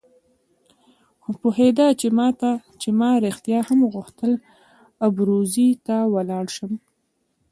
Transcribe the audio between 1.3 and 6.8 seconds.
پوهېده چې ما رښتیا هم غوښتل ابروزي ته ولاړ شم.